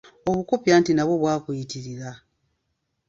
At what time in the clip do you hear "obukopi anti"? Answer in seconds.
0.29-0.91